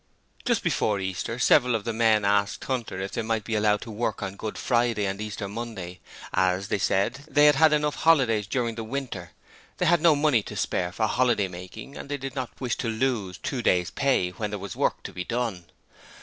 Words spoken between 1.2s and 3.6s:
several of the men asked Hunter if they might be